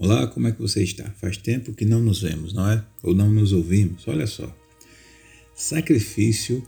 [0.00, 1.10] Olá, como é que você está?
[1.20, 2.84] Faz tempo que não nos vemos, não é?
[3.02, 4.06] Ou não nos ouvimos.
[4.06, 4.56] Olha só.
[5.56, 6.62] Sacrifício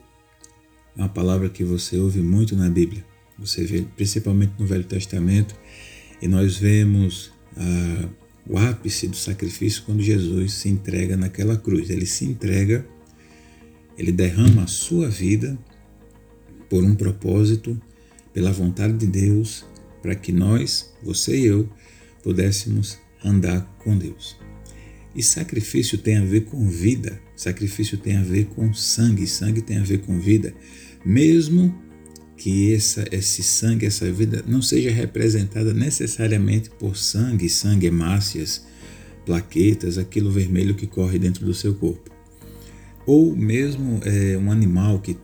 [0.96, 3.06] é uma palavra que você ouve muito na Bíblia.
[3.38, 5.54] Você vê principalmente no Velho Testamento
[6.20, 8.08] e nós vemos ah,
[8.48, 11.88] o ápice do sacrifício quando Jesus se entrega naquela cruz.
[11.88, 12.84] Ele se entrega,
[13.96, 15.56] ele derrama a sua vida
[16.68, 17.80] por um propósito,
[18.34, 19.64] pela vontade de Deus,
[20.02, 21.70] para que nós, você e eu,
[22.24, 24.36] pudéssemos andar com Deus.
[25.14, 29.78] E sacrifício tem a ver com vida, sacrifício tem a ver com sangue, sangue tem
[29.78, 30.54] a ver com vida,
[31.04, 31.74] mesmo
[32.36, 38.64] que essa, esse sangue, essa vida não seja representada necessariamente por sangue, sangue, hemácias,
[39.26, 42.10] plaquetas, aquilo vermelho que corre dentro do seu corpo.
[43.04, 45.18] Ou mesmo é, um animal que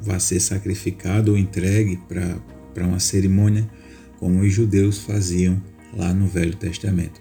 [0.00, 3.68] vai ser sacrificado ou entregue para uma cerimônia,
[4.18, 5.62] como os judeus faziam
[5.98, 7.20] lá no Velho Testamento.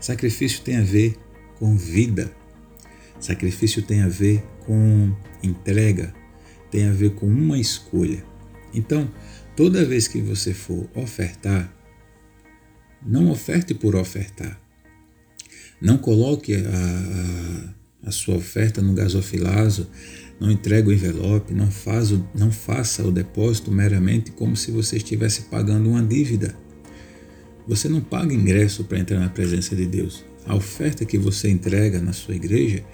[0.00, 1.16] Sacrifício tem a ver
[1.58, 2.34] com vida.
[3.20, 6.12] Sacrifício tem a ver com entrega,
[6.70, 8.24] tem a ver com uma escolha.
[8.72, 9.08] Então,
[9.54, 11.72] toda vez que você for ofertar,
[13.06, 14.60] não oferte por ofertar.
[15.80, 16.58] Não coloque a,
[18.04, 19.88] a, a sua oferta no gasofilazo,
[20.40, 24.96] não entregue o envelope, não, faz o, não faça o depósito meramente como se você
[24.96, 26.56] estivesse pagando uma dívida.
[27.66, 30.24] Você não paga ingresso para entrar na presença de Deus.
[30.46, 32.84] A oferta que você entrega na sua igreja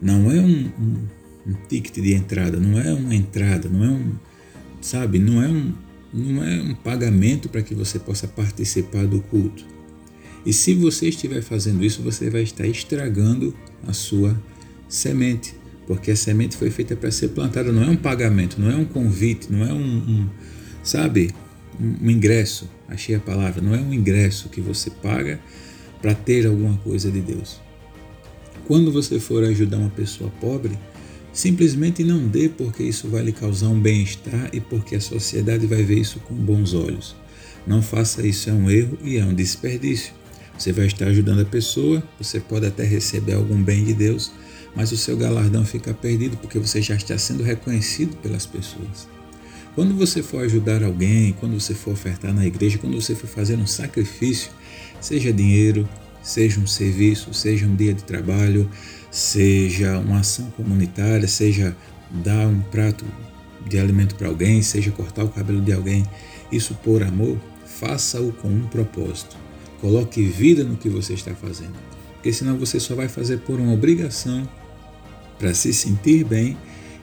[0.00, 1.08] não é um, um,
[1.46, 4.12] um ticket de entrada, não é uma entrada, não é um,
[4.80, 5.72] sabe, não é um,
[6.12, 9.64] não é um pagamento para que você possa participar do culto.
[10.46, 13.54] E se você estiver fazendo isso, você vai estar estragando
[13.86, 14.38] a sua
[14.88, 15.54] semente,
[15.86, 18.84] porque a semente foi feita para ser plantada, não é um pagamento, não é um
[18.84, 20.28] convite, não é um, um
[20.82, 21.30] sabe,
[21.80, 25.40] um ingresso, achei a palavra, não é um ingresso que você paga
[26.00, 27.60] para ter alguma coisa de Deus.
[28.66, 30.78] Quando você for ajudar uma pessoa pobre,
[31.32, 35.82] simplesmente não dê porque isso vai lhe causar um bem-estar e porque a sociedade vai
[35.82, 37.16] ver isso com bons olhos.
[37.66, 40.12] Não faça isso, é um erro e é um desperdício.
[40.58, 44.30] Você vai estar ajudando a pessoa, você pode até receber algum bem de Deus,
[44.74, 49.13] mas o seu galardão fica perdido porque você já está sendo reconhecido pelas pessoas.
[49.74, 53.56] Quando você for ajudar alguém, quando você for ofertar na igreja, quando você for fazer
[53.56, 54.52] um sacrifício,
[55.00, 55.88] seja dinheiro,
[56.22, 58.70] seja um serviço, seja um dia de trabalho,
[59.10, 61.76] seja uma ação comunitária, seja
[62.22, 63.04] dar um prato
[63.68, 66.04] de alimento para alguém, seja cortar o cabelo de alguém,
[66.52, 67.36] isso por amor,
[67.66, 69.36] faça-o com um propósito.
[69.80, 71.74] Coloque vida no que você está fazendo,
[72.14, 74.48] porque senão você só vai fazer por uma obrigação
[75.36, 76.56] para se sentir bem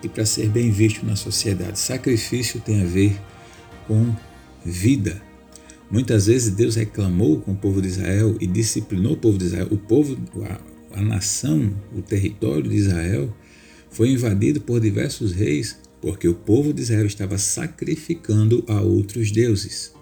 [0.04, 1.80] e para ser bem visto na sociedade.
[1.80, 3.20] Sacrifício tem a ver
[3.88, 4.14] com
[4.66, 5.22] vida.
[5.90, 9.68] Muitas vezes Deus reclamou com o povo de Israel e disciplinou o povo de Israel.
[9.72, 13.36] O povo, a, a nação, o território de Israel
[13.90, 19.94] foi invadido por diversos reis porque o povo de Israel estava sacrificando a outros deuses.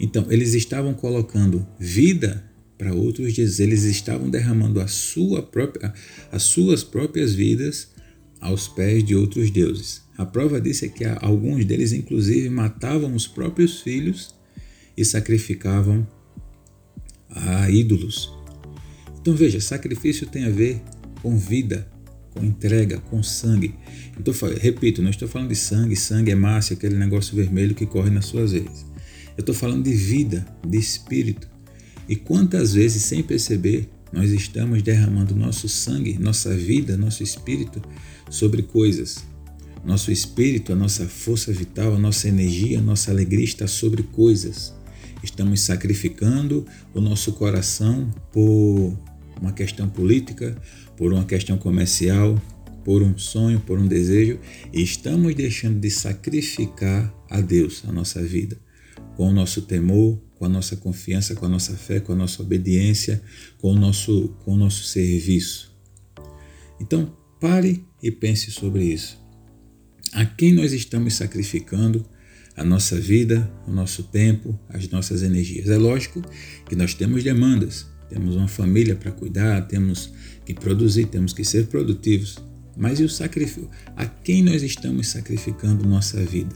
[0.00, 5.92] Então, eles estavam colocando vida para outros deuses, eles estavam derramando a sua própria,
[6.32, 7.93] as suas próprias vidas
[8.44, 10.02] aos pés de outros deuses.
[10.16, 14.34] A prova disso é que alguns deles, inclusive, matavam os próprios filhos
[14.96, 16.06] e sacrificavam
[17.30, 18.30] a ídolos.
[19.20, 20.80] Então veja, sacrifício tem a ver
[21.22, 21.88] com vida,
[22.32, 23.74] com entrega, com sangue.
[24.20, 28.10] Então, repito, não estou falando de sangue, sangue é massa, aquele negócio vermelho que corre
[28.10, 28.84] nas suas veias.
[29.36, 31.48] Eu estou falando de vida, de espírito.
[32.06, 37.82] E quantas vezes, sem perceber, nós estamos derramando nosso sangue, nossa vida, nosso espírito
[38.30, 39.24] sobre coisas.
[39.84, 44.72] Nosso espírito, a nossa força vital, a nossa energia, a nossa alegria está sobre coisas.
[45.20, 46.64] Estamos sacrificando
[46.94, 48.96] o nosso coração por
[49.40, 50.56] uma questão política,
[50.96, 52.40] por uma questão comercial,
[52.84, 54.38] por um sonho, por um desejo,
[54.72, 58.56] e estamos deixando de sacrificar a Deus a nossa vida,
[59.16, 62.42] com o nosso temor, com a nossa confiança, com a nossa fé, com a nossa
[62.42, 63.22] obediência,
[63.56, 65.74] com o nosso, com o nosso serviço.
[66.78, 69.18] Então, pare e pense sobre isso.
[70.12, 72.04] A quem nós estamos sacrificando
[72.54, 75.70] a nossa vida, o nosso tempo, as nossas energias?
[75.70, 76.20] É lógico
[76.68, 80.12] que nós temos demandas, temos uma família para cuidar, temos
[80.44, 82.36] que produzir, temos que ser produtivos.
[82.76, 83.70] Mas e o sacrifício?
[83.96, 86.54] A quem nós estamos sacrificando nossa vida?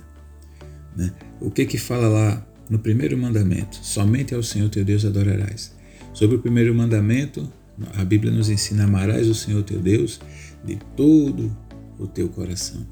[0.95, 1.11] Né?
[1.41, 5.73] O que que fala lá no primeiro mandamento, somente ao Senhor teu Deus adorarás.
[6.13, 7.51] Sobre o primeiro mandamento,
[7.95, 10.21] a Bíblia nos ensina: amarás o Senhor teu Deus
[10.65, 11.57] de todo
[11.99, 12.87] o teu coração.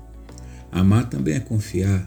[0.71, 2.07] Amar também é confiar,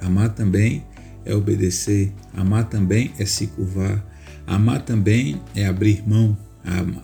[0.00, 0.84] amar também
[1.24, 4.04] é obedecer, amar também é se curvar,
[4.46, 6.36] Amar também é abrir mão.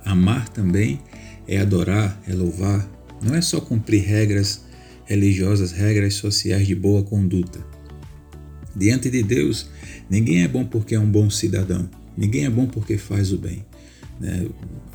[0.05, 1.01] Amar também
[1.49, 2.87] é adorar, é louvar.
[3.23, 4.65] Não é só cumprir regras
[5.05, 7.70] religiosas, regras sociais de boa conduta.
[8.75, 9.69] Diante de Deus,
[10.09, 11.89] ninguém é bom porque é um bom cidadão.
[12.17, 13.65] Ninguém é bom porque faz o bem.
[14.21, 14.47] Né?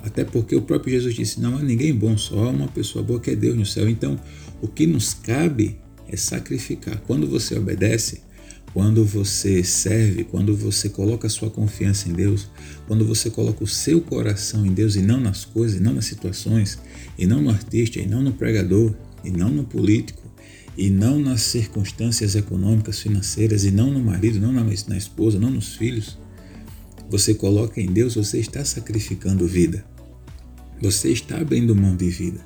[0.03, 3.19] Até porque o próprio Jesus disse: não há ninguém bom, só há uma pessoa boa
[3.19, 3.89] que é Deus no céu.
[3.89, 4.19] Então,
[4.61, 5.77] o que nos cabe
[6.07, 7.01] é sacrificar.
[7.07, 8.21] Quando você obedece,
[8.73, 12.49] quando você serve, quando você coloca a sua confiança em Deus,
[12.87, 16.05] quando você coloca o seu coração em Deus e não nas coisas, e não nas
[16.05, 16.77] situações,
[17.17, 18.93] e não no artista, e não no pregador,
[19.23, 20.21] e não no político,
[20.77, 25.75] e não nas circunstâncias econômicas, financeiras, e não no marido, não na, esposa, não nos
[25.75, 26.17] filhos,
[27.09, 29.85] você coloca em Deus, você está sacrificando vida.
[30.81, 32.39] Você está abrindo mão de vida.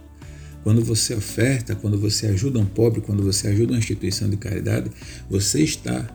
[0.64, 4.92] Quando você oferta, quando você ajuda um pobre, quando você ajuda uma instituição de caridade,
[5.30, 6.08] você está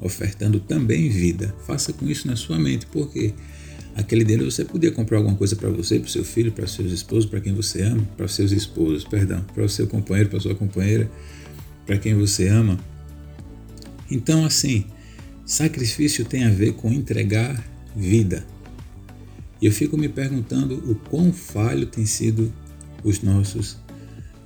[0.00, 1.54] ofertando também vida.
[1.66, 3.32] Faça com isso na sua mente, porque
[3.94, 6.92] aquele dinheiro você podia comprar alguma coisa para você, para o seu filho, para seus
[6.92, 10.54] esposos, para quem você ama, para seus esposos, perdão, para o seu companheiro, para sua
[10.54, 11.10] companheira,
[11.86, 12.78] para quem você ama.
[14.10, 14.84] Então, assim,
[15.44, 17.64] sacrifício tem a ver com entregar
[17.96, 18.44] vida.
[19.62, 22.52] E eu fico me perguntando o quão falho tem sido
[23.02, 23.78] os nossos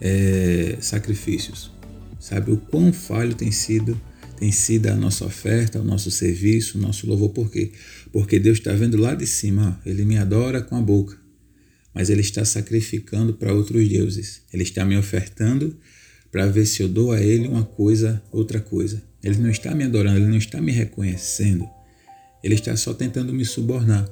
[0.01, 1.73] é, sacrifícios.
[2.21, 4.01] Sabe o quão falho tem sido
[4.41, 7.29] tem sido a nossa oferta, o nosso serviço, o nosso louvor.
[7.29, 7.73] Por quê?
[8.11, 11.15] Porque Deus está vendo lá de cima, ó, Ele me adora com a boca,
[11.93, 14.41] mas Ele está sacrificando para outros deuses.
[14.51, 15.77] Ele está me ofertando
[16.31, 19.03] para ver se eu dou a Ele uma coisa, outra coisa.
[19.23, 21.69] Ele não está me adorando, Ele não está me reconhecendo.
[22.43, 24.09] Ele está só tentando me subornar.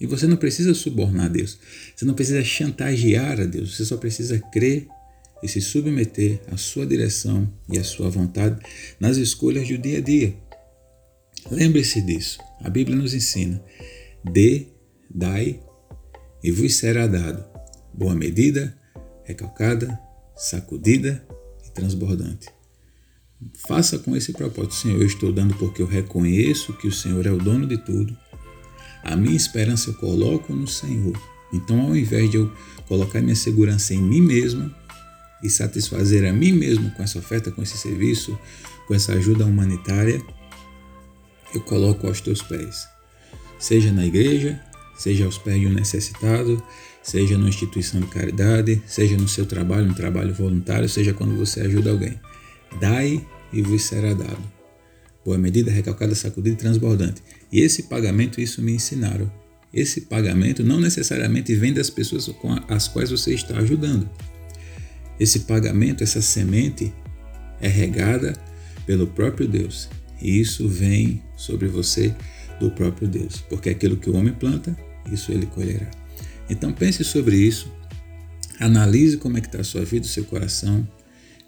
[0.00, 1.58] E você não precisa subornar a Deus.
[1.94, 3.76] Você não precisa chantagear a Deus.
[3.76, 4.88] Você só precisa crer
[5.42, 8.60] e se submeter à sua direção e à sua vontade
[8.98, 10.34] nas escolhas do dia a dia.
[11.50, 12.38] Lembre-se disso.
[12.60, 13.62] A Bíblia nos ensina:
[14.24, 14.66] dê,
[15.08, 15.60] dai
[16.42, 17.44] e vos será dado.
[17.94, 18.76] Boa medida,
[19.24, 19.98] recalcada,
[20.36, 21.24] sacudida
[21.74, 22.48] transbordante.
[23.66, 27.30] Faça com esse propósito, Senhor, eu estou dando porque eu reconheço que o Senhor é
[27.30, 28.16] o dono de tudo.
[29.02, 31.20] A minha esperança eu coloco no Senhor.
[31.52, 32.52] Então, ao invés de eu
[32.86, 34.72] colocar minha segurança em mim mesmo,
[35.42, 38.38] e satisfazer a mim mesmo com essa oferta, com esse serviço,
[38.86, 40.22] com essa ajuda humanitária,
[41.52, 42.88] eu coloco aos teus pés.
[43.58, 44.60] Seja na igreja,
[44.96, 46.62] seja aos pés de um necessitado,
[47.02, 51.60] seja numa instituição de caridade, seja no seu trabalho, um trabalho voluntário, seja quando você
[51.60, 52.18] ajuda alguém.
[52.80, 54.42] Dai e vos será dado.
[55.24, 57.22] Boa medida, recalcada, sacudida e transbordante.
[57.50, 59.30] E esse pagamento, isso me ensinaram.
[59.72, 64.08] Esse pagamento não necessariamente vem das pessoas com as quais você está ajudando.
[65.18, 66.92] Esse pagamento, essa semente,
[67.60, 68.34] é regada
[68.84, 69.88] pelo próprio Deus.
[70.20, 72.14] E isso vem sobre você
[72.60, 73.40] do próprio Deus.
[73.48, 74.76] Porque aquilo que o homem planta,
[75.10, 76.01] isso ele colherá.
[76.48, 77.70] Então pense sobre isso.
[78.58, 80.86] Analise como é que está a sua vida, o seu coração,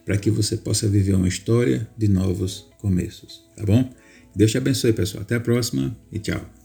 [0.05, 3.89] para que você possa viver uma história de novos começos, tá bom?
[4.35, 5.23] Deus te abençoe, pessoal.
[5.23, 6.64] Até a próxima e tchau.